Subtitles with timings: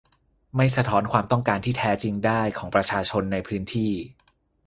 [0.55, 3.91] ไม่สะท้อนความต้องการที่แท้จริงได้ของประชาชนในพื้นที่